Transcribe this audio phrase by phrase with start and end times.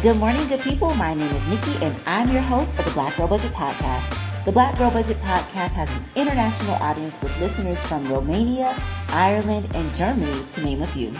[0.00, 0.94] Good morning, good people.
[0.94, 4.44] My name is Nikki, and I'm your host of the Black Girl Budget Podcast.
[4.44, 9.92] The Black Girl Budget Podcast has an international audience with listeners from Romania, Ireland, and
[9.96, 11.12] Germany, to name a few.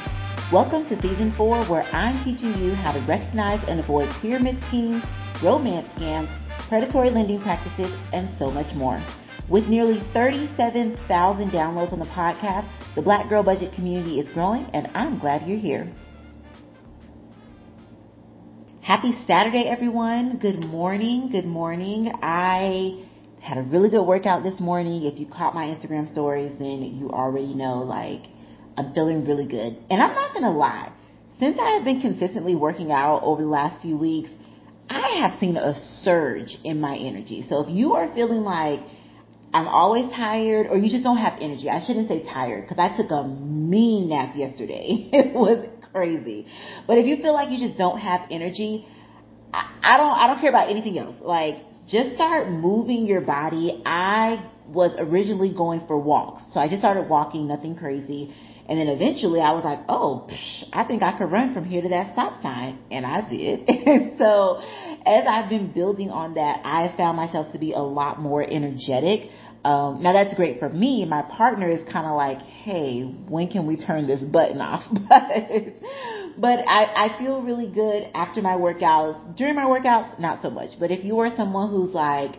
[0.53, 5.03] Welcome to season four, where I'm teaching you how to recognize and avoid pyramid schemes,
[5.43, 6.31] romance scams,
[6.69, 9.01] predatory lending practices, and so much more.
[9.49, 14.89] With nearly 37,000 downloads on the podcast, the Black Girl Budget community is growing, and
[14.95, 15.93] I'm glad you're here.
[18.89, 20.39] Happy Saturday, everyone.
[20.39, 21.29] Good morning.
[21.31, 22.11] Good morning.
[22.23, 23.05] I
[23.39, 25.05] had a really good workout this morning.
[25.05, 28.23] If you caught my Instagram stories, then you already know, like,
[28.79, 29.77] I'm feeling really good.
[29.91, 30.91] And I'm not to lie.
[31.39, 34.31] Since I have been consistently working out over the last few weeks,
[34.89, 37.45] I have seen a surge in my energy.
[37.47, 38.81] So if you are feeling like
[39.53, 42.97] I'm always tired or you just don't have energy, I shouldn't say tired because I
[42.97, 45.11] took a mean nap yesterday.
[45.13, 46.47] It was crazy.
[46.87, 48.87] But if you feel like you just don't have energy,
[49.53, 51.17] I, I don't, I don't care about anything else.
[51.21, 53.83] Like, just start moving your body.
[53.85, 56.43] I was originally going for walks.
[56.53, 58.35] So I just started walking, nothing crazy.
[58.69, 61.81] And then eventually I was like, oh, psh, I think I could run from here
[61.81, 62.79] to that stop sign.
[62.91, 63.67] And I did.
[63.67, 64.61] and so
[65.07, 69.31] as I've been building on that, I found myself to be a lot more energetic.
[69.65, 71.05] Um, now that's great for me.
[71.05, 74.85] My partner is kind of like, hey, when can we turn this button off?
[75.09, 75.25] but,
[76.39, 79.37] but I, I feel really good after my workouts.
[79.37, 80.79] During my workouts, not so much.
[80.79, 82.37] But if you are someone who's like,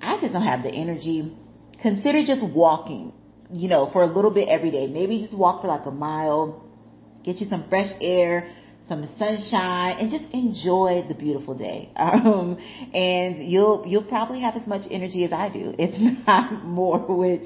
[0.00, 1.36] I just don't have the energy,
[1.80, 3.12] consider just walking,
[3.52, 4.86] you know, for a little bit every day.
[4.86, 6.64] Maybe just walk for like a mile,
[7.22, 8.50] get you some fresh air,
[8.92, 11.90] some sunshine and just enjoy the beautiful day.
[12.12, 12.58] Um,
[12.92, 15.90] and you'll, you'll probably have as much energy as I do, if
[16.26, 17.42] not more, which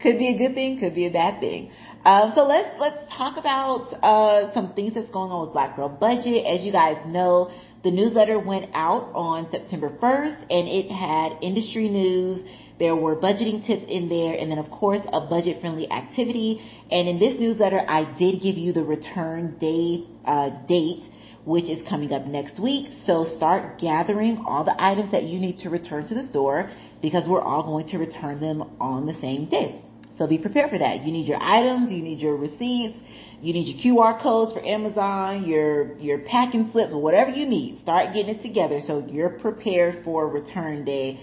[0.00, 1.70] could be a good thing, could be a bad thing.
[2.04, 5.88] Um, so let's, let's talk about, uh, some things that's going on with Black Girl
[5.88, 6.44] Budget.
[6.44, 7.50] As you guys know,
[7.82, 12.46] the newsletter went out on September 1st and it had industry news,
[12.82, 16.60] there were budgeting tips in there and then of course a budget friendly activity.
[16.90, 21.04] And in this newsletter, I did give you the return day, uh, date,
[21.44, 22.88] which is coming up next week.
[23.06, 27.28] So start gathering all the items that you need to return to the store because
[27.28, 29.80] we're all going to return them on the same day.
[30.18, 31.02] So be prepared for that.
[31.02, 32.98] You need your items, you need your receipts,
[33.40, 37.80] you need your QR codes for Amazon, your, your packing slips, whatever you need.
[37.82, 41.20] Start getting it together so you're prepared for return day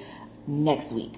[0.47, 1.11] next week.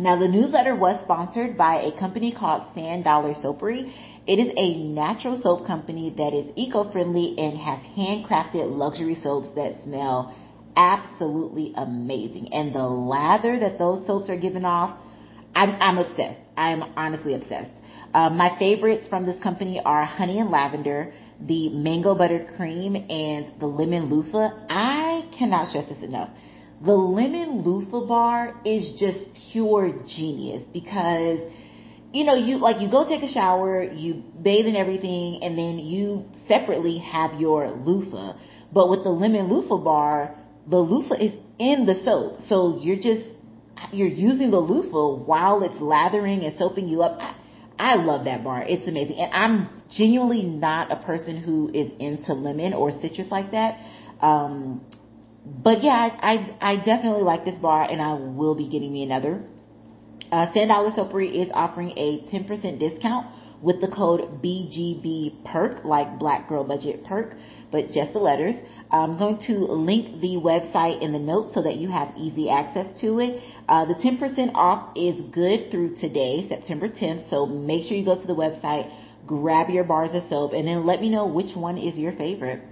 [0.00, 3.92] Now the newsletter was sponsored by a company called Sand Dollar Soapery.
[4.26, 9.74] It is a natural soap company that is eco-friendly and has handcrafted luxury soaps that
[9.84, 10.34] smell
[10.74, 12.50] absolutely amazing.
[12.54, 14.98] And the lather that those soaps are giving off,
[15.54, 16.40] I'm, I'm obsessed.
[16.56, 17.70] I'm honestly obsessed.
[18.14, 21.12] Uh, my favorites from this company are honey and lavender,
[21.46, 24.64] the mango butter cream, and the lemon loofah.
[24.70, 26.30] I cannot stress this enough
[26.82, 31.40] the lemon loofah bar is just pure genius because
[32.12, 35.78] you know, you like you go take a shower, you bathe and everything, and then
[35.78, 38.36] you separately have your loofah.
[38.72, 40.36] But with the lemon loofah bar,
[40.68, 43.26] the loofah is in the soap, so you're just
[43.92, 47.18] you're using the loofah while it's lathering and soaping you up.
[47.20, 47.36] I,
[47.78, 48.64] I love that bar.
[48.66, 53.52] It's amazing, and I'm genuinely not a person who is into lemon or citrus like
[53.52, 53.78] that.
[54.20, 54.84] Um,
[55.44, 59.02] but yeah, I, I, I definitely like this bar and I will be getting me
[59.02, 59.42] another.
[60.30, 63.26] Uh, Sand Dollar Soapery is offering a 10% discount
[63.62, 67.34] with the code BGB perk, like Black Girl Budget perk,
[67.70, 68.54] but just the letters.
[68.90, 73.00] I'm going to link the website in the notes so that you have easy access
[73.00, 73.42] to it.
[73.68, 78.20] Uh, the 10% off is good through today, September 10th, so make sure you go
[78.20, 78.92] to the website,
[79.26, 82.62] grab your bars of soap, and then let me know which one is your favorite.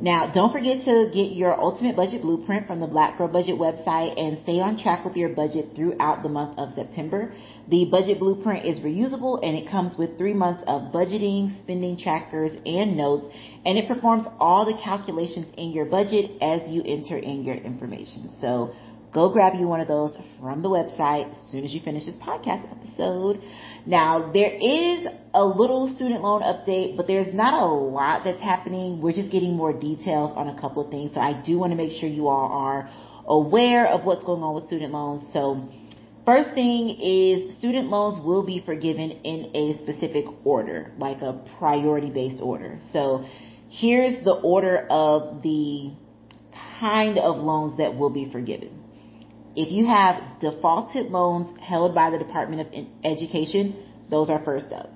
[0.00, 4.20] Now, don't forget to get your ultimate budget blueprint from the Black Girl Budget website
[4.20, 7.32] and stay on track with your budget throughout the month of September.
[7.68, 12.50] The budget blueprint is reusable and it comes with three months of budgeting, spending trackers,
[12.66, 13.34] and notes,
[13.64, 18.30] and it performs all the calculations in your budget as you enter in your information.
[18.38, 18.74] So
[19.16, 22.16] go grab you one of those from the website as soon as you finish this
[22.16, 23.42] podcast episode.
[23.86, 29.00] Now, there is a little student loan update, but there's not a lot that's happening.
[29.00, 31.14] We're just getting more details on a couple of things.
[31.14, 32.90] So I do want to make sure you all are
[33.26, 35.26] aware of what's going on with student loans.
[35.32, 35.66] So
[36.26, 42.10] first thing is student loans will be forgiven in a specific order, like a priority
[42.10, 42.80] based order.
[42.92, 43.24] So
[43.70, 45.92] here's the order of the
[46.80, 48.82] kind of loans that will be forgiven.
[49.56, 53.74] If you have defaulted loans held by the Department of Education,
[54.10, 54.90] those are first up.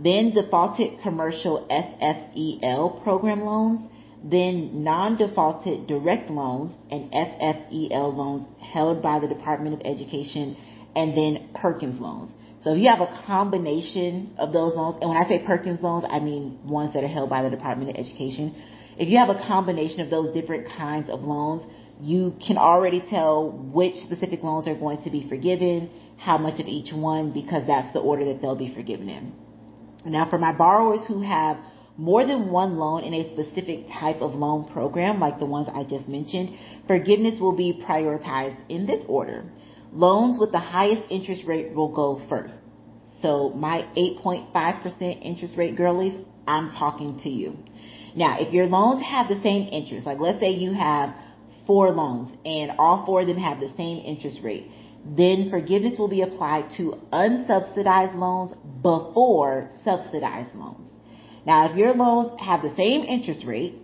[0.00, 3.80] Then defaulted commercial FFEL program loans,
[4.24, 10.56] then non-defaulted direct loans and FFEL loans held by the Department of Education,
[10.96, 12.32] and then Perkins loans.
[12.62, 16.06] So if you have a combination of those loans, and when I say Perkins loans,
[16.08, 18.54] I mean ones that are held by the Department of Education.
[18.96, 21.62] If you have a combination of those different kinds of loans,
[22.00, 26.66] you can already tell which specific loans are going to be forgiven, how much of
[26.66, 29.32] each one, because that's the order that they'll be forgiven in.
[30.04, 31.58] Now for my borrowers who have
[31.96, 35.82] more than one loan in a specific type of loan program, like the ones I
[35.82, 36.56] just mentioned,
[36.86, 39.44] forgiveness will be prioritized in this order.
[39.92, 42.54] Loans with the highest interest rate will go first.
[43.20, 47.56] So my 8.5% interest rate girlies, I'm talking to you.
[48.14, 51.14] Now, if your loans have the same interest, like let's say you have
[51.68, 54.68] four loans and all four of them have the same interest rate,
[55.04, 60.88] then forgiveness will be applied to unsubsidized loans before subsidized loans.
[61.46, 63.74] Now, if your loans have the same interest rate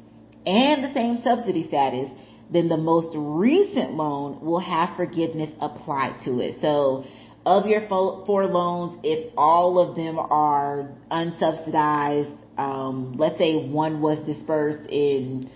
[0.46, 2.10] and the same subsidy status,
[2.50, 6.56] then the most recent loan will have forgiveness applied to it.
[6.60, 7.04] So
[7.46, 14.18] of your four loans, if all of them are unsubsidized, um, let's say one was
[14.26, 15.50] dispersed in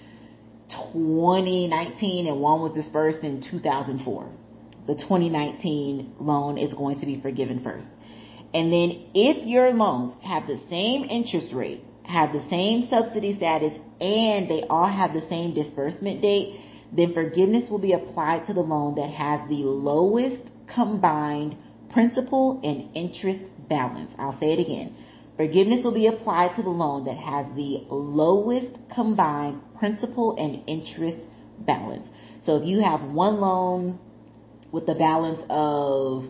[0.71, 4.31] 2019 and one was dispersed in 2004,
[4.87, 7.87] the 2019 loan is going to be forgiven first.
[8.55, 13.73] And then if your loans have the same interest rate, have the same subsidy status,
[14.01, 16.61] and they all have the same disbursement date,
[16.93, 21.57] then forgiveness will be applied to the loan that has the lowest combined
[21.93, 24.11] principal and interest balance.
[24.19, 24.97] I'll say it again.
[25.39, 31.19] Forgiveness will be applied to the loan that has the lowest combined principal and interest
[31.61, 32.09] balance.
[32.45, 34.01] So if you have one loan
[34.73, 36.25] with a balance of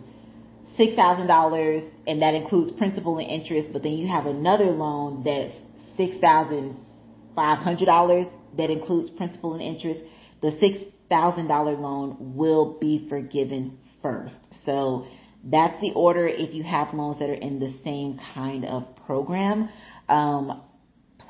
[0.78, 5.55] $6,000 and that includes principal and interest, but then you have another loan that's
[5.99, 10.00] $6,500 that includes principal and interest,
[10.43, 14.37] the $6,000 loan will be forgiven first.
[14.66, 15.06] So
[15.44, 19.70] that's the order if you have loans that are in the same kind of program.
[20.08, 20.62] Um,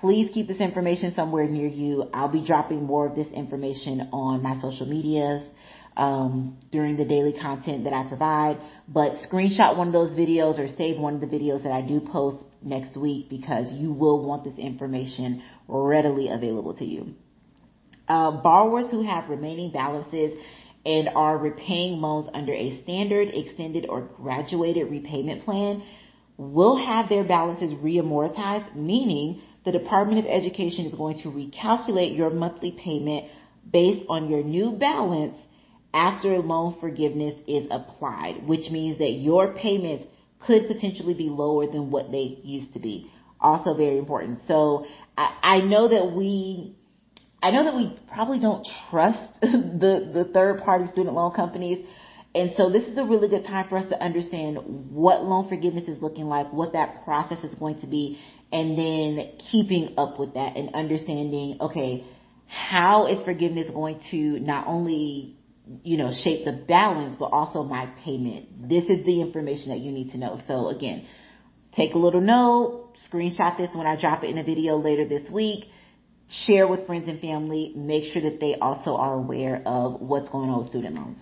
[0.01, 2.11] please keep this information somewhere near you.
[2.13, 5.49] I'll be dropping more of this information on my social medias
[5.97, 8.59] um, during the daily content that I provide.
[8.89, 12.01] But screenshot one of those videos or save one of the videos that I do
[12.01, 17.15] post next week because you will want this information readily available to you.
[18.09, 20.33] Uh, borrowers who have remaining balances
[20.85, 25.83] and are repaying loans under a standard, extended, or graduated repayment plan
[26.39, 32.31] will have their balances reamortized, meaning the Department of Education is going to recalculate your
[32.31, 33.27] monthly payment
[33.71, 35.35] based on your new balance
[35.93, 40.05] after loan forgiveness is applied, which means that your payments
[40.47, 43.11] could potentially be lower than what they used to be.
[43.41, 44.39] Also very important.
[44.47, 44.87] So
[45.17, 46.77] I, I know that we
[47.43, 51.87] I know that we probably don't trust the, the third party student loan companies.
[52.35, 54.59] And so this is a really good time for us to understand
[54.91, 58.19] what loan forgiveness is looking like, what that process is going to be,
[58.53, 62.05] and then keeping up with that and understanding, okay,
[62.47, 65.37] how is forgiveness going to not only,
[65.83, 68.69] you know, shape the balance, but also my payment.
[68.69, 70.41] This is the information that you need to know.
[70.47, 71.07] So again,
[71.75, 75.29] take a little note, screenshot this when I drop it in a video later this
[75.31, 75.65] week
[76.29, 80.51] share with friends and family, make sure that they also are aware of what's going
[80.51, 81.19] on with student loans.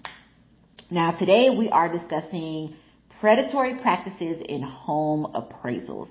[0.91, 2.77] Now today we are discussing
[3.19, 6.09] predatory practices in home appraisals.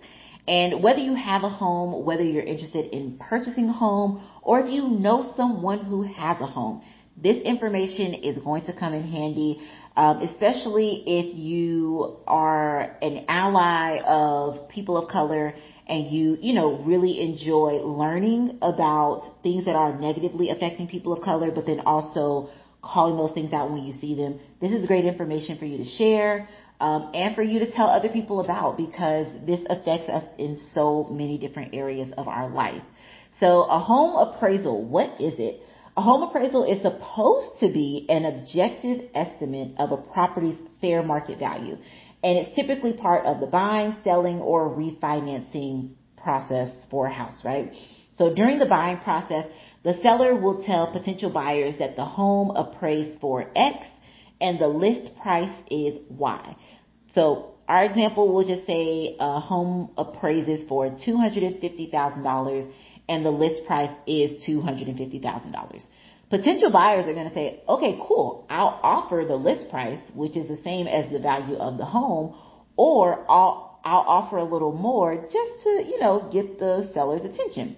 [0.50, 4.70] And whether you have a home, whether you're interested in purchasing a home, or if
[4.70, 6.84] you know someone who has a home,
[7.15, 9.62] this information is going to come in handy,
[9.96, 15.53] um, especially if you are an ally of people of color
[15.88, 21.24] and you, you know, really enjoy learning about things that are negatively affecting people of
[21.24, 22.50] color, but then also
[22.85, 24.39] calling those things out when you see them.
[24.61, 26.47] This is great information for you to share.
[26.79, 31.05] Um, and for you to tell other people about because this affects us in so
[31.09, 32.83] many different areas of our life.
[33.39, 35.61] So a home appraisal, what is it?
[35.95, 41.39] A home appraisal is supposed to be an objective estimate of a property's fair market
[41.39, 41.77] value
[42.25, 47.71] and it's typically part of the buying, selling, or refinancing process for a house, right?
[48.15, 49.48] So during the buying process,
[49.84, 53.86] the seller will tell potential buyers that the home appraised for X
[54.41, 56.55] and the list price is Y.
[57.13, 62.72] So our example will just say a home appraises for $250,000
[63.07, 65.81] and the list price is $250,000
[66.29, 68.45] potential buyers are going to say, okay, cool.
[68.50, 72.36] I'll offer the list price, which is the same as the value of the home,
[72.75, 77.77] or I'll, I'll offer a little more just to, you know, get the seller's attention.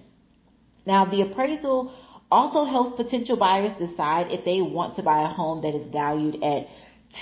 [0.86, 1.92] Now the appraisal
[2.30, 6.42] Also helps potential buyers decide if they want to buy a home that is valued
[6.42, 6.66] at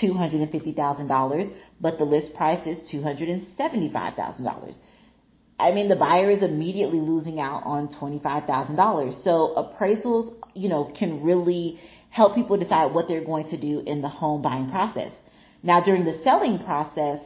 [0.01, 4.75] $250,000, but the list price is $275,000.
[5.59, 9.23] I mean, the buyer is immediately losing out on $25,000.
[9.23, 14.01] So appraisals, you know, can really help people decide what they're going to do in
[14.01, 15.11] the home buying process.
[15.63, 17.21] Now, during the selling process,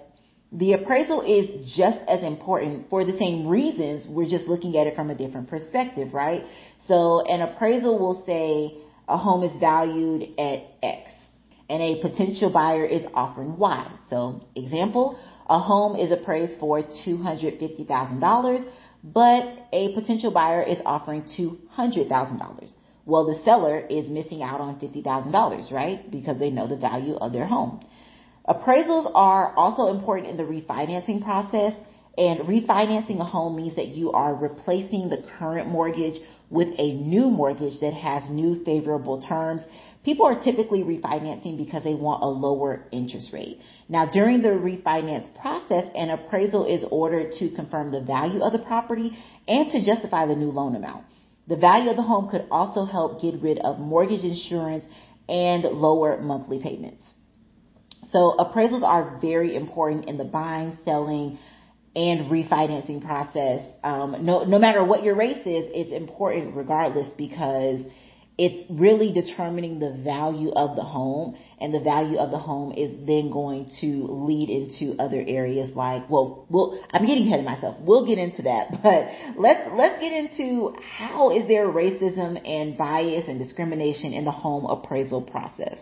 [0.52, 4.06] the appraisal is just as important for the same reasons.
[4.08, 6.44] We're just looking at it from a different perspective, right?
[6.88, 8.78] So an appraisal will say
[9.08, 11.10] a home is valued at X
[11.70, 14.00] and a potential buyer is offering Y.
[14.10, 15.18] So example,
[15.48, 18.72] a home is appraised for $250,000,
[19.06, 22.72] but a potential buyer is offering $200,000.
[23.06, 26.12] Well, the seller is missing out on $50,000, right?
[26.12, 27.86] Because they know the value of their home.
[28.48, 31.74] Appraisals are also important in the refinancing process
[32.18, 36.20] and refinancing a home means that you are replacing the current mortgage
[36.50, 39.62] with a new mortgage that has new favorable terms.
[40.04, 43.60] People are typically refinancing because they want a lower interest rate.
[43.88, 48.60] Now, during the refinance process, an appraisal is ordered to confirm the value of the
[48.60, 49.18] property
[49.48, 51.06] and to justify the new loan amount.
[51.48, 54.86] The value of the home could also help get rid of mortgage insurance
[55.30, 57.04] and lower monthly payments.
[58.12, 61.40] So appraisals are very important in the buying, selling,
[61.96, 63.62] and refinancing process.
[63.84, 67.86] Um, no, no matter what your race is, it's important regardless because
[68.38, 72.90] it's really determining the value of the home and the value of the home is
[73.06, 77.78] then going to lead into other areas like well well I'm getting ahead of myself.
[77.82, 78.72] We'll get into that.
[78.82, 84.32] But let's let's get into how is there racism and bias and discrimination in the
[84.32, 85.78] home appraisal process.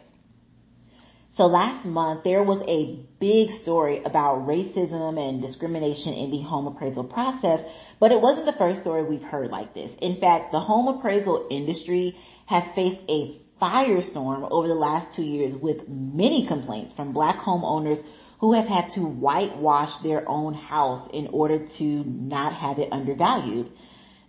[1.39, 6.67] So last month there was a big story about racism and discrimination in the home
[6.67, 7.61] appraisal process,
[7.97, 9.89] but it wasn't the first story we've heard like this.
[10.01, 15.55] In fact, the home appraisal industry has faced a firestorm over the last two years
[15.55, 18.01] with many complaints from black homeowners
[18.41, 23.71] who have had to whitewash their own house in order to not have it undervalued.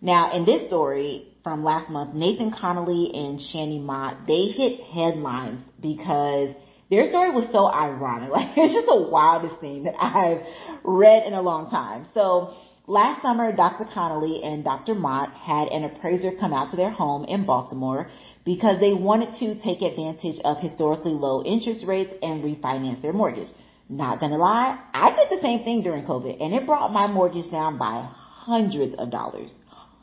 [0.01, 5.61] Now, in this story from last month, Nathan Connolly and Shani Mott, they hit headlines
[5.81, 6.55] because
[6.91, 8.31] their story was so ironic.
[8.41, 10.43] Like it's just the wildest thing that I've
[10.85, 12.07] read in a long time.
[12.15, 12.55] So
[12.87, 13.87] last summer, Dr.
[13.93, 14.95] Connolly and Dr.
[14.95, 18.11] Mott had an appraiser come out to their home in Baltimore
[18.45, 23.49] because they wanted to take advantage of historically low interest rates and refinance their mortgage.
[23.89, 27.51] Not gonna lie, I did the same thing during COVID and it brought my mortgage
[27.51, 29.53] down by hundreds of dollars.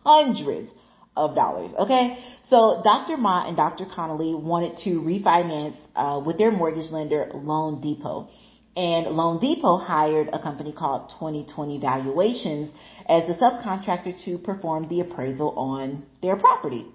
[0.03, 0.69] Hundreds
[1.17, 1.71] of dollars.
[1.77, 2.17] Okay.
[2.49, 3.17] So Dr.
[3.17, 3.85] Mott and Dr.
[3.93, 8.29] Connolly wanted to refinance uh, with their mortgage lender, Loan Depot.
[8.77, 12.71] And Loan Depot hired a company called 2020 Valuations
[13.09, 16.85] as the subcontractor to perform the appraisal on their property.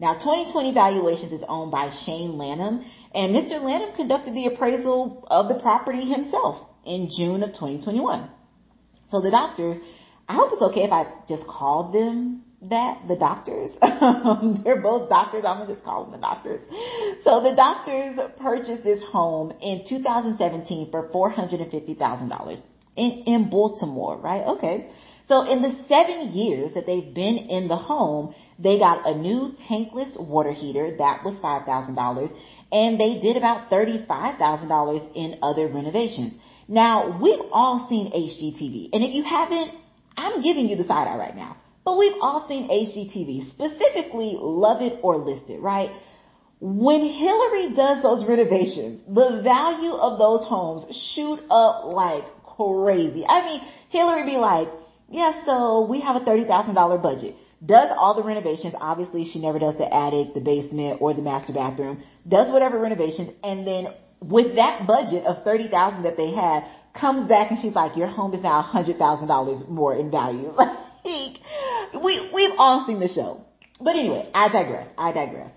[0.00, 3.62] Now 2020 Valuations is owned by Shane Lanham and Mr.
[3.62, 8.30] Lanham conducted the appraisal of the property himself in June of 2021.
[9.10, 9.76] So the doctors,
[10.28, 15.08] I hope it's okay if I just call them that the doctors, um, they're both
[15.08, 15.44] doctors.
[15.44, 16.60] I'm gonna just call them the doctors.
[17.22, 22.62] So the doctors purchased this home in 2017 for $450,000
[22.96, 24.46] in, in Baltimore, right?
[24.56, 24.90] Okay.
[25.28, 29.52] So in the seven years that they've been in the home, they got a new
[29.68, 32.32] tankless water heater that was $5,000
[32.72, 36.34] and they did about $35,000 in other renovations.
[36.68, 39.72] Now we've all seen HGTV and if you haven't,
[40.16, 41.56] I'm giving you the side eye right now.
[41.86, 45.92] But we've all seen HGTV, specifically Love It or List It, right?
[46.58, 53.24] When Hillary does those renovations, the value of those homes shoot up like crazy.
[53.24, 54.66] I mean, Hillary be like,
[55.10, 57.36] yeah, so we have a $30,000 budget.
[57.64, 58.74] Does all the renovations.
[58.80, 62.02] Obviously, she never does the attic, the basement, or the master bathroom.
[62.26, 63.30] Does whatever renovations.
[63.44, 66.64] And then with that budget of 30000 that they had,
[66.98, 70.52] comes back and she's like, your home is now $100,000 more in value.
[71.06, 71.38] Like,
[71.94, 73.44] we, we've all seen the show.
[73.80, 74.88] But anyway, I digress.
[74.96, 75.52] I digress.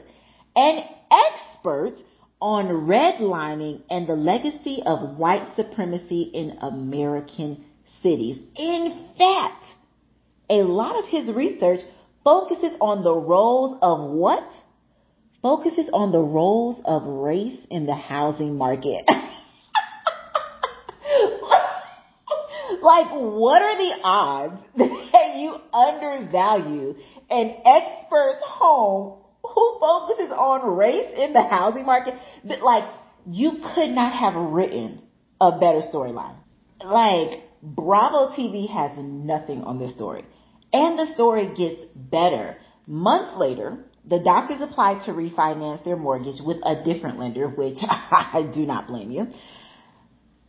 [0.57, 1.97] an expert
[2.41, 7.65] on redlining and the legacy of white supremacy in American
[8.03, 8.39] cities.
[8.57, 9.65] In fact,
[10.51, 11.81] a lot of his research
[12.23, 14.45] focuses on the roles of what?
[15.43, 19.05] Focuses on the roles of race in the housing market.
[22.83, 26.97] like, what are the odds that you undervalue
[27.31, 29.23] an expert's home
[29.57, 32.15] who focuses on race in the housing market?
[32.45, 32.85] But Like,
[33.29, 35.03] you could not have written
[35.41, 36.37] a better storyline.
[36.85, 40.25] Like, Bravo TV has nothing on this story.
[40.73, 42.59] And the story gets better.
[42.87, 48.51] Months later, the doctors applied to refinance their mortgage with a different lender, which I
[48.55, 49.27] do not blame you.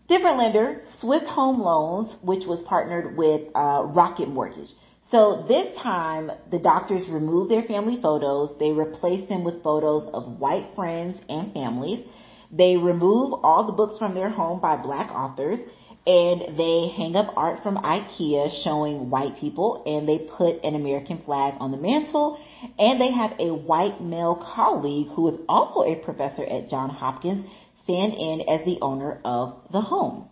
[0.09, 4.69] Different lender, Swift Home Loans, which was partnered with uh, Rocket Mortgage.
[5.09, 8.57] So this time, the doctors removed their family photos.
[8.59, 12.05] They replaced them with photos of white friends and families.
[12.51, 15.59] They remove all the books from their home by black authors
[16.05, 21.21] and they hang up art from IKEA showing white people and they put an American
[21.23, 22.39] flag on the mantle
[22.79, 27.45] and they have a white male colleague who is also a professor at John Hopkins
[27.83, 30.29] stand in as the owner of the home.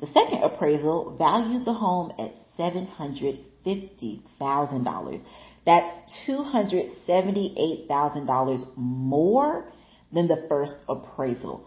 [0.00, 5.22] The second appraisal valued the home at $750,000.
[5.64, 9.72] That's $278,000 more
[10.12, 11.64] than the first appraisal.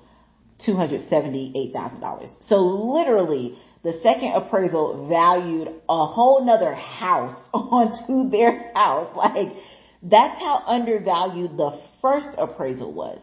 [0.67, 2.35] $278,000.
[2.41, 9.15] So literally, the second appraisal valued a whole nother house onto their house.
[9.15, 9.53] Like,
[10.03, 13.19] that's how undervalued the first appraisal was.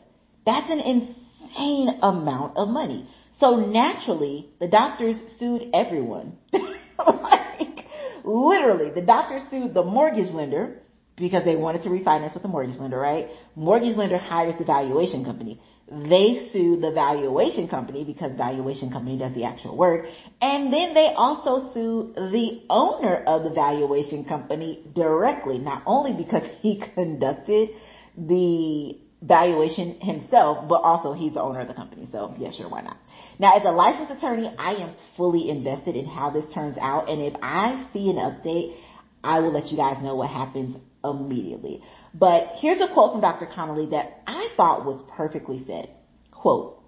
[0.47, 3.09] That's an insane amount of money.
[3.39, 6.39] So naturally, the doctors sued everyone.
[7.23, 7.87] like,
[8.25, 10.83] literally, the doctor sued the mortgage lender
[11.17, 13.29] because they wanted to refinance with the mortgage lender, right?
[13.57, 15.61] Mortgage lender hires the valuation company.
[15.91, 20.05] They sue the valuation company because valuation company does the actual work.
[20.41, 26.47] And then they also sue the owner of the valuation company directly, not only because
[26.61, 27.71] he conducted
[28.17, 32.09] the valuation himself, but also he's the owner of the company.
[32.13, 32.97] So yeah, sure, why not?
[33.39, 37.09] Now as a licensed attorney, I am fully invested in how this turns out.
[37.09, 38.77] And if I see an update,
[39.25, 41.83] I will let you guys know what happens immediately.
[42.15, 43.49] But here's a quote from Dr.
[43.53, 45.91] Connolly that I thought was perfectly said.
[46.31, 46.81] Quote,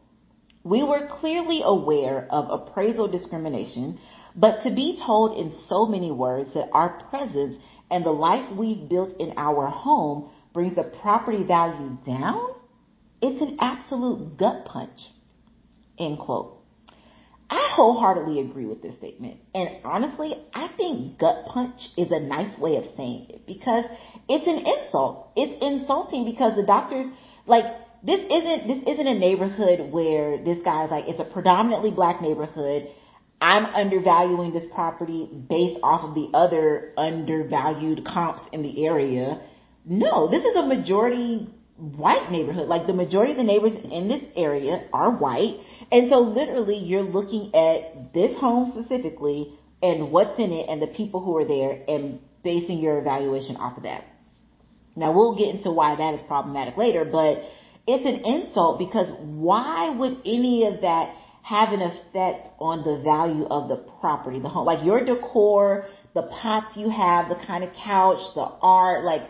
[0.63, 3.99] we were clearly aware of appraisal discrimination,
[4.37, 7.57] but to be told in so many words that our presence
[7.91, 12.55] and the life we've built in our home brings the property value down,
[13.23, 15.01] it's an absolute gut punch.
[15.99, 16.61] End quote.
[17.51, 19.41] I wholeheartedly agree with this statement.
[19.55, 23.85] And honestly, I think gut punch is a nice way of saying it because
[24.29, 25.33] it's an insult.
[25.35, 27.07] It's insulting because the doctors,
[27.47, 27.65] like,
[28.05, 32.89] this isn't, this isn't a neighborhood where this guy's like, it's a predominantly black neighborhood.
[33.41, 39.41] I'm undervaluing this property based off of the other undervalued comps in the area.
[39.85, 42.69] No, this is a majority white neighborhood.
[42.69, 45.61] Like the majority of the neighbors in this area are white.
[45.91, 50.89] And so literally you're looking at this home specifically and what's in it and the
[50.89, 54.05] people who are there and basing your evaluation off of that.
[54.97, 57.43] Now we'll get into why that is problematic later, but
[57.87, 63.47] it's an insult because why would any of that have an effect on the value
[63.47, 64.67] of the property, the home?
[64.67, 69.23] Like your decor, the pots you have, the kind of couch, the art, like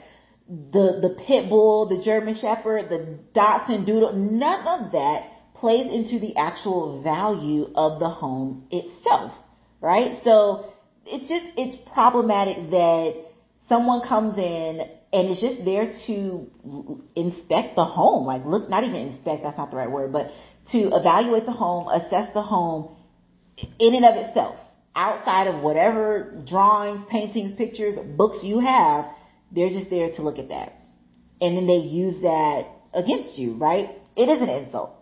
[0.50, 6.18] the, the pit bull, the German shepherd, the Dachshund doodle, none of that plays into
[6.18, 9.32] the actual value of the home itself,
[9.80, 10.20] right?
[10.24, 10.72] So
[11.06, 13.26] it's just, it's problematic that
[13.68, 14.80] someone comes in
[15.12, 16.50] and it's just there to
[17.14, 18.26] inspect the home.
[18.26, 20.30] Like look, not even inspect, that's not the right word, but
[20.72, 22.96] to evaluate the home, assess the home
[23.78, 24.56] in and of itself.
[24.96, 29.06] Outside of whatever drawings, paintings, pictures, books you have,
[29.52, 30.74] they're just there to look at that.
[31.40, 33.90] And then they use that against you, right?
[34.16, 34.92] It is an insult.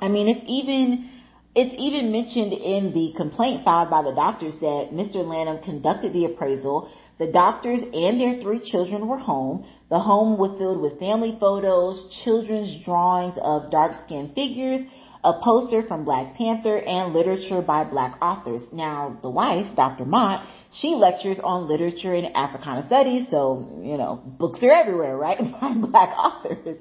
[0.00, 1.10] I mean, it's even,
[1.54, 5.24] it's even mentioned in the complaint filed by the doctors that Mr.
[5.24, 6.90] Lanham conducted the appraisal.
[7.18, 9.66] The doctors and their three children were home.
[9.88, 14.80] The home was filled with family photos, children's drawings of dark-skinned figures,
[15.24, 18.60] a poster from Black Panther, and literature by black authors.
[18.72, 20.04] Now, the wife, Dr.
[20.04, 25.38] Mott, she lectures on literature and Africana studies, so, you know, books are everywhere, right?
[25.60, 26.76] By black authors.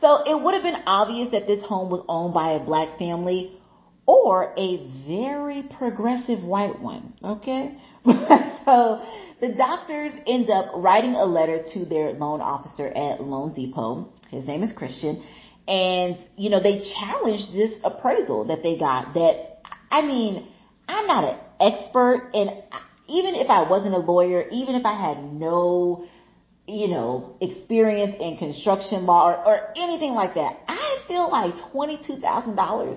[0.00, 3.58] So it would have been obvious that this home was owned by a black family
[4.06, 7.76] or a very progressive white one, okay?
[8.06, 9.02] so
[9.40, 14.12] the doctors end up writing a letter to their loan officer at Loan Depot.
[14.30, 15.24] His name is Christian
[15.68, 20.48] and, you know, they challenged this appraisal that they got that, I mean,
[20.88, 22.50] I'm not an expert and
[23.06, 26.06] even if I wasn't a lawyer, even if I had no,
[26.66, 32.92] you know, experience in construction law or, or anything like that, I feel like $22,000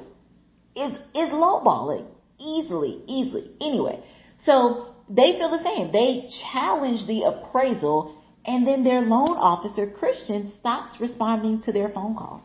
[0.75, 2.07] is, is lowballing
[2.39, 3.51] easily, easily.
[3.59, 4.01] Anyway,
[4.45, 5.91] so they feel the same.
[5.91, 12.15] They challenge the appraisal and then their loan officer, Christian, stops responding to their phone
[12.15, 12.41] calls.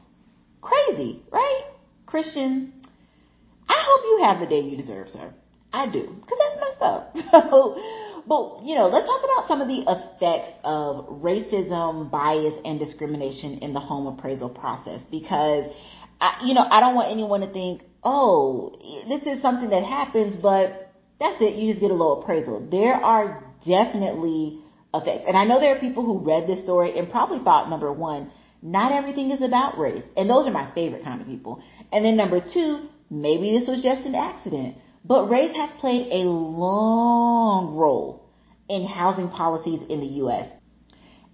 [0.66, 1.62] Crazy, right?
[2.06, 2.72] Christian,
[3.68, 5.32] I hope you have the day you deserve, sir.
[5.72, 7.16] I do, because that's messed up.
[7.30, 7.80] So,
[8.26, 13.58] but you know, let's talk about some of the effects of racism, bias, and discrimination
[13.58, 15.00] in the home appraisal process.
[15.10, 15.66] Because,
[16.20, 18.76] I, you know, I don't want anyone to think, oh,
[19.08, 21.54] this is something that happens, but that's it.
[21.54, 22.66] You just get a low appraisal.
[22.68, 24.58] There are definitely
[24.92, 27.92] effects, and I know there are people who read this story and probably thought number
[27.92, 30.04] one not everything is about race.
[30.16, 31.62] And those are my favorite kind of people.
[31.92, 34.76] And then number two, maybe this was just an accident.
[35.04, 38.28] But race has played a long role
[38.68, 40.50] in housing policies in the U.S.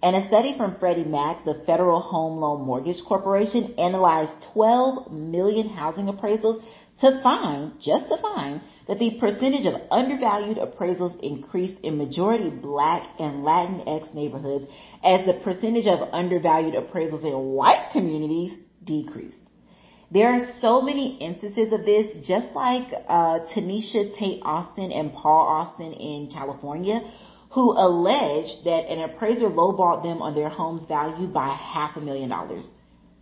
[0.03, 5.69] And a study from Freddie Mac, the Federal Home Loan Mortgage Corporation, analyzed 12 million
[5.69, 6.61] housing appraisals
[7.03, 13.07] to find, just to find, that the percentage of undervalued appraisals increased in majority black
[13.19, 14.65] and Latinx neighborhoods
[15.03, 19.37] as the percentage of undervalued appraisals in white communities decreased.
[20.11, 25.47] There are so many instances of this, just like uh, Tanisha Tate Austin and Paul
[25.47, 27.01] Austin in California,
[27.51, 32.29] who alleged that an appraiser lowballed them on their home's value by half a million
[32.29, 32.65] dollars.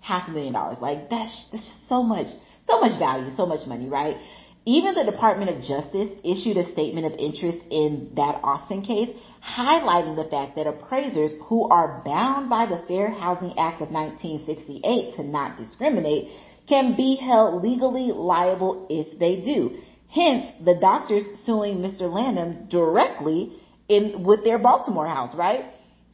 [0.01, 0.77] Half a million dollars.
[0.81, 2.27] Like that's that's just so much,
[2.67, 4.17] so much value, so much money, right?
[4.65, 9.09] Even the Department of Justice issued a statement of interest in that Austin case,
[9.43, 15.15] highlighting the fact that appraisers who are bound by the Fair Housing Act of 1968
[15.15, 16.29] to not discriminate
[16.69, 19.79] can be held legally liable if they do.
[20.09, 22.01] Hence, the doctors suing Mr.
[22.01, 23.53] Lanham directly
[23.87, 25.65] in with their Baltimore house, right?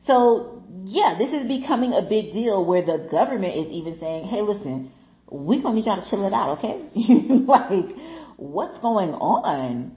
[0.05, 4.41] So, yeah, this is becoming a big deal where the government is even saying, "Hey,
[4.41, 4.91] listen,
[5.29, 6.89] we're gonna need y'all to chill it out, okay?"
[7.45, 7.95] like
[8.37, 9.95] what's going on?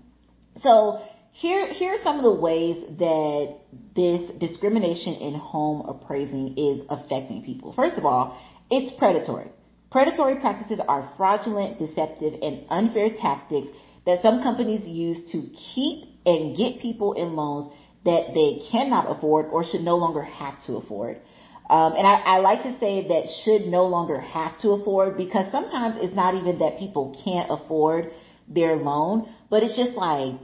[0.63, 1.01] So
[1.33, 3.57] here, here are some of the ways that
[3.95, 7.73] this discrimination in home appraising is affecting people.
[7.73, 8.39] First of all,
[8.71, 9.51] it's predatory.
[9.91, 13.69] Predatory practices are fraudulent, deceptive, and unfair tactics
[14.07, 17.73] that some companies use to keep and get people in loans
[18.05, 21.21] that they cannot afford or should no longer have to afford.
[21.71, 25.53] Um, and I, I like to say that should no longer have to afford because
[25.53, 28.11] sometimes it's not even that people can't afford
[28.49, 30.35] their loan, but it's just like,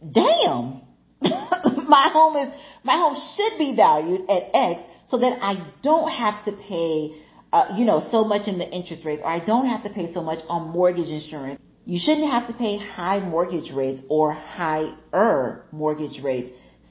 [0.00, 0.80] damn,
[1.22, 6.44] my home is, my home should be valued at X so that I don't have
[6.46, 9.84] to pay, uh, you know, so much in the interest rates or I don't have
[9.84, 11.60] to pay so much on mortgage insurance.
[11.86, 16.50] You shouldn't have to pay high mortgage rates or higher mortgage rates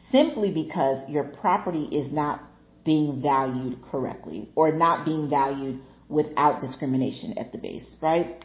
[0.09, 2.39] simply because your property is not
[2.83, 8.43] being valued correctly or not being valued without discrimination at the base, right?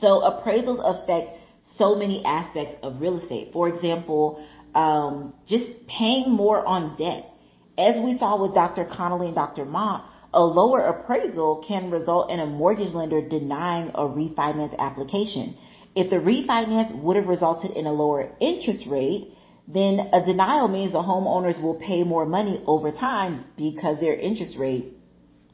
[0.00, 1.38] So appraisals affect
[1.76, 3.50] so many aspects of real estate.
[3.52, 7.30] For example, um, just paying more on debt.
[7.76, 8.84] As we saw with Dr.
[8.84, 9.64] Connolly and Dr.
[9.64, 15.56] Mott, a lower appraisal can result in a mortgage lender denying a refinance application.
[15.94, 19.32] If the refinance would have resulted in a lower interest rate,
[19.66, 24.56] then a denial means the homeowners will pay more money over time because their interest
[24.58, 24.92] rate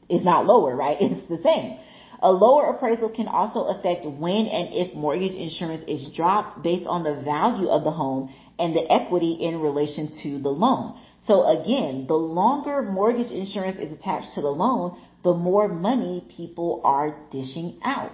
[0.09, 0.97] is not lower, right?
[1.01, 1.79] It's the same.
[2.23, 7.03] A lower appraisal can also affect when and if mortgage insurance is dropped based on
[7.03, 10.99] the value of the home and the equity in relation to the loan.
[11.25, 16.81] So again, the longer mortgage insurance is attached to the loan, the more money people
[16.83, 18.11] are dishing out.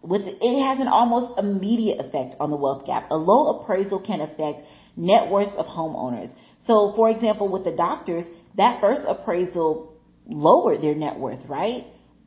[0.00, 3.10] With it has an almost immediate effect on the wealth gap.
[3.10, 4.62] A low appraisal can affect
[4.96, 6.32] net worth of homeowners.
[6.60, 8.24] So for example, with the doctors,
[8.56, 9.92] that first appraisal
[10.26, 11.84] lowered their net worth, right?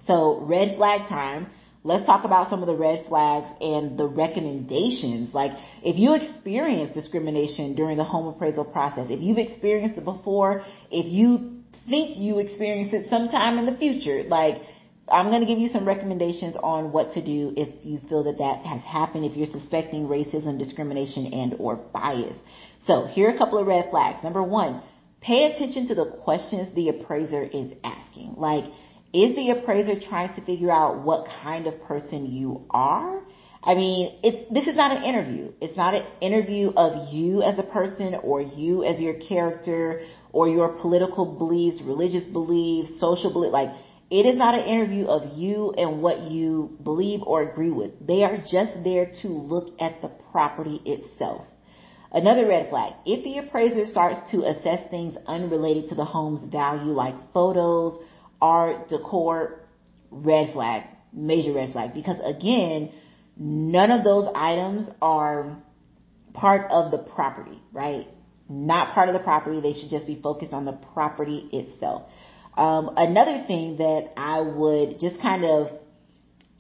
[0.07, 1.49] So red flag time
[1.87, 5.33] let's talk about some of the red flags and the recommendations.
[5.33, 10.65] Like if you experience discrimination during the home appraisal process, if you've experienced it before,
[10.91, 14.57] if you think you experienced it sometime in the future, like
[15.09, 18.39] I'm going to give you some recommendations on what to do if you feel that
[18.39, 22.37] that has happened, if you're suspecting racism, discrimination, and or bias.
[22.87, 24.23] So here are a couple of red flags.
[24.25, 24.83] Number one,
[25.21, 28.35] pay attention to the questions the appraiser is asking.
[28.37, 28.65] Like,
[29.13, 33.23] is the appraiser trying to figure out what kind of person you are?
[33.63, 35.53] I mean, it's, this is not an interview.
[35.61, 40.49] It's not an interview of you as a person or you as your character or
[40.49, 43.53] your political beliefs, religious beliefs, social beliefs.
[43.53, 43.71] Like,
[44.11, 48.07] it is not an interview of you and what you believe or agree with.
[48.07, 51.47] They are just there to look at the property itself.
[52.13, 52.95] Another red flag.
[53.05, 57.99] If the appraiser starts to assess things unrelated to the home's value like photos,
[58.41, 59.61] art, decor,
[60.11, 61.93] red flag, major red flag.
[61.93, 62.93] Because again,
[63.37, 65.57] none of those items are
[66.33, 68.07] part of the property, right?
[68.49, 69.61] Not part of the property.
[69.61, 72.09] They should just be focused on the property itself.
[72.57, 75.69] Um, another thing that I would just kind of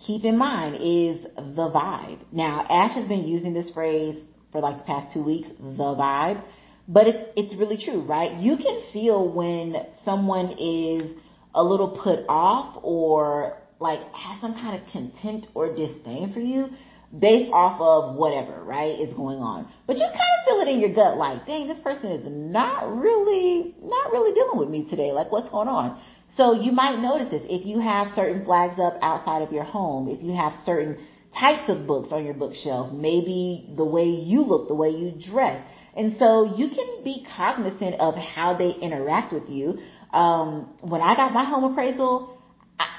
[0.06, 2.20] keep in mind is the vibe.
[2.32, 6.42] Now, Ash has been using this phrase for like the past two weeks, the vibe,
[6.86, 8.38] but it's, it's really true, right?
[8.38, 11.16] You can feel when someone is
[11.54, 16.68] a little put off or like has some kind of contempt or disdain for you
[17.16, 19.68] based off of whatever, right, is going on.
[19.86, 22.96] But you kind of feel it in your gut like, dang, this person is not
[22.96, 25.12] really, not really dealing with me today.
[25.12, 26.00] Like what's going on?
[26.34, 30.08] So you might notice this if you have certain flags up outside of your home,
[30.08, 30.98] if you have certain
[31.38, 35.64] types of books on your bookshelf, maybe the way you look, the way you dress.
[35.96, 39.78] And so you can be cognizant of how they interact with you
[40.12, 42.35] um, when I got my home appraisal,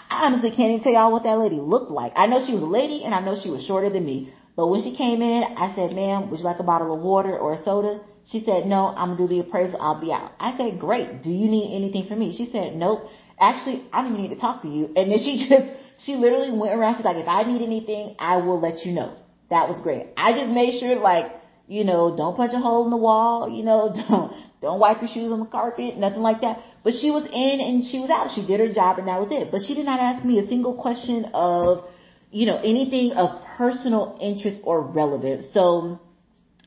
[0.10, 2.14] I, honestly can't even tell y'all what that lady looked like.
[2.16, 4.34] I know she was a lady and I know she was shorter than me.
[4.56, 7.38] But when she came in, I said, ma'am, would you like a bottle of water
[7.38, 8.02] or a soda?
[8.26, 9.80] She said, no, I'm gonna do the appraisal.
[9.82, 10.32] I'll be out.
[10.40, 11.22] I said, great.
[11.22, 12.36] Do you need anything from me?
[12.36, 13.08] She said, nope.
[13.40, 14.86] Actually, I don't even need to talk to you.
[14.96, 16.96] And then she just, she literally went around.
[16.96, 19.16] She's like, if I need anything, I will let you know.
[19.50, 20.08] That was great.
[20.18, 21.32] I just made sure like,
[21.68, 25.10] you know, don't punch a hole in the wall, you know, don't, don't wipe your
[25.10, 26.60] shoes on the carpet, nothing like that.
[26.84, 28.32] But she was in and she was out.
[28.34, 29.52] She did her job and that was it.
[29.52, 31.86] But she did not ask me a single question of,
[32.32, 35.54] you know, anything of personal interest or relevance.
[35.54, 36.00] So,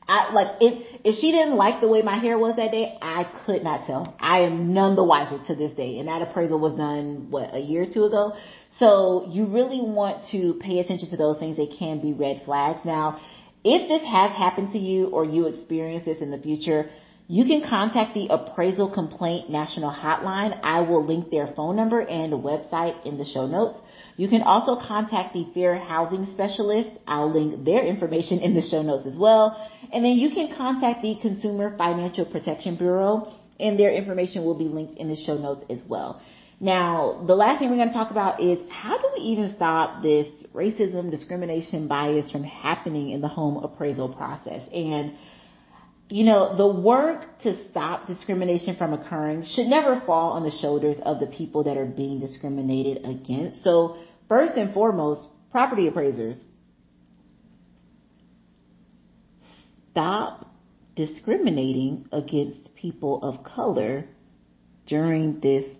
[0.07, 0.73] I, like, if,
[1.05, 4.15] if she didn't like the way my hair was that day, I could not tell.
[4.19, 5.99] I am none the wiser to this day.
[5.99, 8.35] And that appraisal was done, what, a year or two ago?
[8.71, 11.55] So you really want to pay attention to those things.
[11.55, 12.83] They can be red flags.
[12.83, 13.19] Now,
[13.63, 16.89] If this has happened to you or you experience this in the future,
[17.27, 20.59] you can contact the Appraisal Complaint National Hotline.
[20.63, 23.79] I will link their phone number and website in the show notes.
[24.17, 26.89] You can also contact the Fair Housing Specialist.
[27.07, 29.57] I'll link their information in the show notes as well.
[29.91, 34.65] And then you can contact the Consumer Financial Protection Bureau and their information will be
[34.65, 36.21] linked in the show notes as well.
[36.59, 40.03] Now, the last thing we're going to talk about is how do we even stop
[40.03, 44.61] this racism, discrimination, bias from happening in the home appraisal process?
[44.71, 45.13] And,
[46.11, 50.99] you know, the work to stop discrimination from occurring should never fall on the shoulders
[51.03, 53.63] of the people that are being discriminated against.
[53.63, 53.97] So
[54.27, 56.43] first and foremost, property appraisers.
[59.91, 60.47] Stop
[60.95, 64.05] discriminating against people of color
[64.87, 65.77] during this.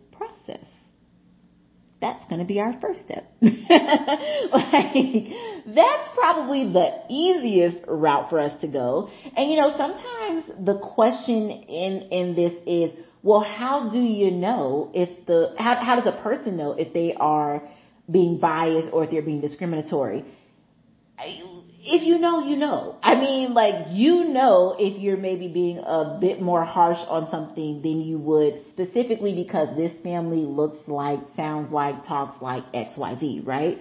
[2.02, 3.32] That's going to be our first step.
[3.42, 3.54] like,
[5.68, 9.10] that's probably the easiest route for us to go.
[9.38, 14.90] And you know, sometimes the question in, in this is, well, how do you know
[14.96, 17.62] if the, how, how does a person know if they are
[18.10, 20.26] being biased or if they're being discriminatory?
[21.84, 22.98] If you know, you know.
[23.02, 27.82] I mean, like, you know if you're maybe being a bit more harsh on something
[27.82, 33.80] than you would specifically because this family looks like, sounds like, talks like XYZ, right?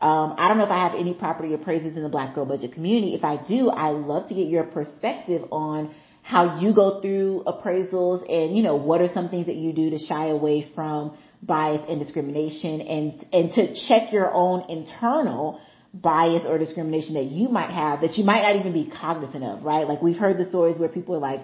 [0.00, 2.72] Um, I don't know if I have any property appraisers in the Black Girl Budget
[2.72, 3.14] community.
[3.14, 8.22] If I do, I love to get your perspective on how you go through appraisals
[8.30, 11.84] and, you know, what are some things that you do to shy away from bias
[11.88, 15.60] and discrimination and, and to check your own internal
[15.92, 19.62] bias or discrimination that you might have that you might not even be cognizant of,
[19.64, 19.88] right?
[19.88, 21.40] Like we've heard the stories where people are like,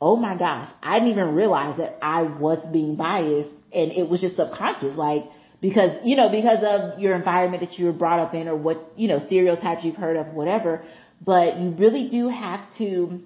[0.00, 4.20] oh my gosh, I didn't even realize that I was being biased and it was
[4.20, 5.24] just subconscious, like,
[5.60, 8.92] because, you know, because of your environment that you were brought up in or what,
[8.96, 10.82] you know, stereotypes you've heard of, whatever.
[11.24, 13.22] But you really do have to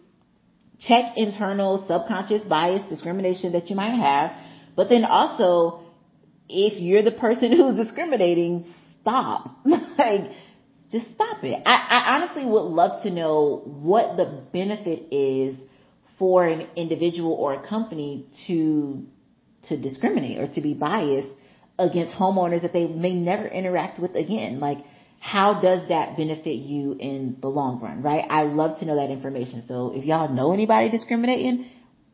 [0.78, 4.30] check internal subconscious bias, discrimination that you might have.
[4.76, 5.80] But then also,
[6.48, 9.56] if you're the person who's discriminating, stop.
[9.64, 10.30] like,
[10.90, 11.62] just stop it.
[11.64, 15.56] I, I honestly would love to know what the benefit is
[16.18, 19.06] for an individual or a company to
[19.68, 21.28] to discriminate or to be biased
[21.78, 24.58] against homeowners that they may never interact with again.
[24.58, 24.78] Like,
[25.18, 28.24] how does that benefit you in the long run, right?
[28.28, 29.64] I love to know that information.
[29.68, 31.70] So if y'all know anybody discriminating,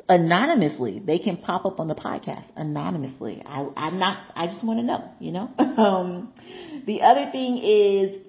[0.09, 3.43] anonymously, they can pop up on the podcast anonymously.
[3.47, 5.51] I, I'm not, I just want to know, you know?
[5.59, 6.33] um,
[6.87, 8.26] the other thing is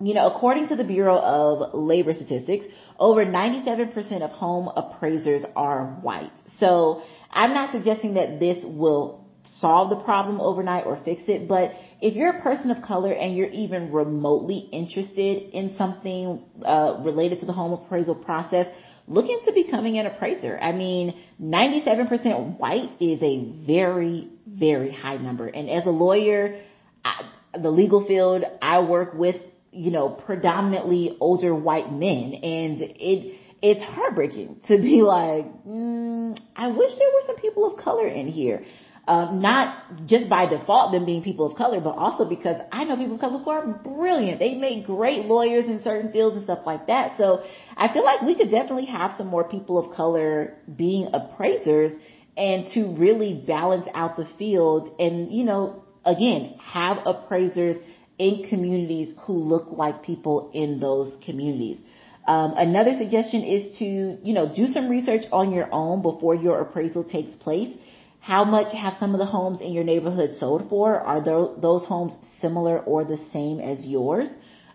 [0.00, 2.64] you know, according to the Bureau of Labor Statistics,
[2.98, 6.32] over 97% of home appraisers are white.
[6.58, 9.26] So I'm not suggesting that this will
[9.60, 13.36] solve the problem overnight or fix it, but if you're a person of color and
[13.36, 18.66] you're even remotely interested in something uh, related to the home appraisal process,
[19.06, 20.58] look into becoming an appraiser.
[20.58, 25.46] I mean, 97% white is a very, very high number.
[25.46, 26.58] And as a lawyer,
[27.04, 27.28] I,
[27.60, 29.36] the legal field, I work with
[29.72, 32.34] you know, predominantly older white men.
[32.34, 37.82] And it, it's heartbreaking to be like, mm, I wish there were some people of
[37.82, 38.64] color in here.
[39.08, 42.96] Uh, not just by default them being people of color, but also because I know
[42.96, 44.38] people of color who are brilliant.
[44.38, 47.16] They make great lawyers in certain fields and stuff like that.
[47.18, 47.42] So
[47.76, 51.92] I feel like we could definitely have some more people of color being appraisers
[52.36, 57.82] and to really balance out the field and, you know, again, have appraisers
[58.26, 61.78] in communities who look like people in those communities.
[62.26, 63.86] Um, another suggestion is to,
[64.28, 67.74] you know, do some research on your own before your appraisal takes place.
[68.20, 71.00] How much have some of the homes in your neighborhood sold for?
[71.12, 74.28] Are those homes similar or the same as yours?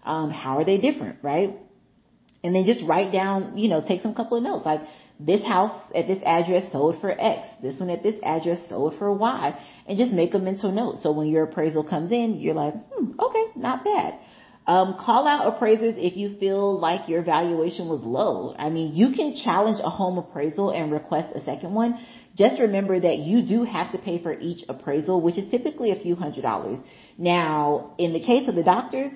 [0.04, 1.56] Um, how are they different, right?
[2.44, 4.82] And then just write down, you know, take some couple of notes like
[5.20, 9.14] this house at this address sold for X, this one at this address sold for
[9.14, 10.98] Y and just make a mental note.
[10.98, 14.20] So when your appraisal comes in, you're like, hmm, okay, not bad.
[14.68, 18.56] Um, call out appraisers if you feel like your valuation was low.
[18.58, 22.00] I mean, you can challenge a home appraisal and request a second one.
[22.36, 26.02] Just remember that you do have to pay for each appraisal, which is typically a
[26.02, 26.80] few hundred dollars.
[27.18, 29.12] Now, in the case of the doctors,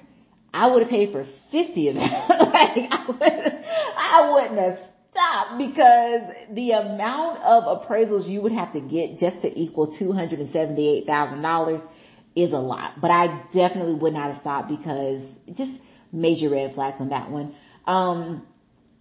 [0.53, 2.03] I would have paid for 50 of them.
[2.29, 3.63] like, I, would,
[3.97, 6.21] I wouldn't have stop because
[6.53, 11.87] the amount of appraisals you would have to get just to equal $278,000
[12.35, 13.01] is a lot.
[13.01, 15.21] But I definitely would not have stopped because
[15.53, 15.71] just
[16.11, 17.55] major red flags on that one.
[17.85, 18.45] Um,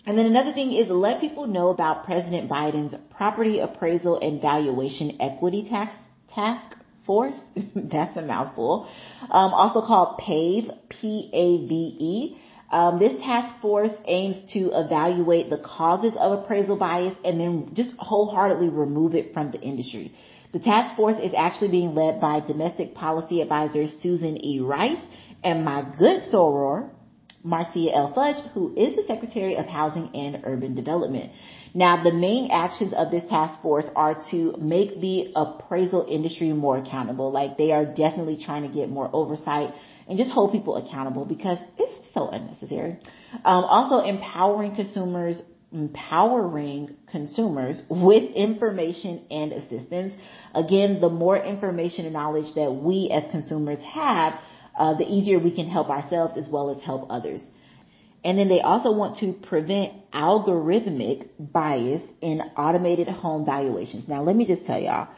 [0.07, 5.19] and then another thing is let people know about President Biden's property appraisal and valuation
[5.21, 5.95] equity tax
[6.35, 7.37] task force.
[7.75, 8.89] That's a mouthful.
[9.23, 12.39] Um, also called PAVE, P-A-V-E.
[12.71, 17.95] Um, this task force aims to evaluate the causes of appraisal bias and then just
[17.99, 20.13] wholeheartedly remove it from the industry.
[20.53, 24.61] The task force is actually being led by domestic policy advisor Susan E.
[24.61, 25.03] Rice
[25.43, 26.91] and my good soror,
[27.43, 28.13] Marcia L.
[28.15, 31.31] Fudge, who is the Secretary of Housing and Urban Development.
[31.75, 36.79] Now, the main actions of this task force are to make the appraisal industry more
[36.79, 37.31] accountable.
[37.31, 39.73] Like they are definitely trying to get more oversight
[40.09, 42.99] and just hold people accountable because it's so unnecessary.
[43.45, 45.41] Um, also empowering consumers
[45.71, 50.15] empowering consumers with information and assistance.
[50.55, 54.33] Again, the more information and knowledge that we as consumers have,
[54.79, 57.43] uh, the easier we can help ourselves as well as help others.
[58.25, 64.09] And then they also want to prevent algorithmic bias in automated home valuations.
[64.09, 65.09] Now let me just tell y'all,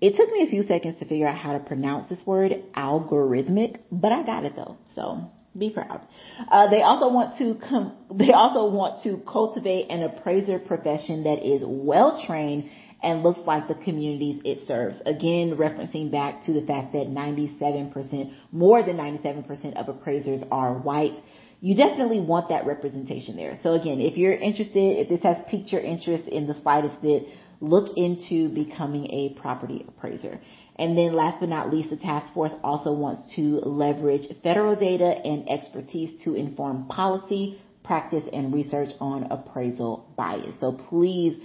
[0.00, 3.80] it took me a few seconds to figure out how to pronounce this word, algorithmic,
[3.90, 4.76] but I got it though.
[4.94, 6.06] So be proud.
[6.50, 11.46] Uh, they also want to com- they also want to cultivate an appraiser profession that
[11.46, 12.70] is well trained
[13.02, 14.96] and looks like the communities it serves.
[15.06, 21.22] Again, referencing back to the fact that 97%, more than 97% of appraisers are white.
[21.60, 23.58] You definitely want that representation there.
[23.62, 27.26] So again, if you're interested, if this has piqued your interest in the slightest bit,
[27.60, 30.40] look into becoming a property appraiser.
[30.76, 35.06] And then last but not least, the task force also wants to leverage federal data
[35.06, 40.60] and expertise to inform policy, practice, and research on appraisal bias.
[40.60, 41.36] So please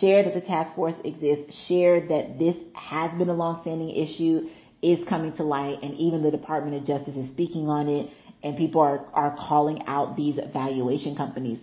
[0.00, 4.48] share that the task force exists, share that this has been a longstanding issue,
[4.82, 8.10] is coming to light, and even the Department of Justice is speaking on it,
[8.42, 11.58] and people are, are calling out these valuation companies.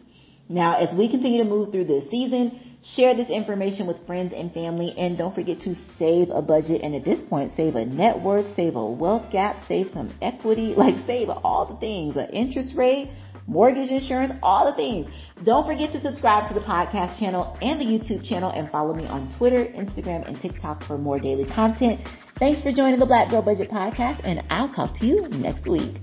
[0.49, 4.52] Now, as we continue to move through this season, Share this information with friends and
[4.54, 8.20] family and don't forget to save a budget and at this point save a net
[8.20, 12.74] worth, save a wealth gap, save some equity, like save all the things, an interest
[12.76, 13.12] rate,
[13.46, 15.08] mortgage insurance, all the things.
[15.44, 19.06] Don't forget to subscribe to the podcast channel and the YouTube channel and follow me
[19.06, 22.00] on Twitter, Instagram, and TikTok for more daily content.
[22.40, 25.98] Thanks for joining the Black Girl Budget Podcast and I'll talk to you next week.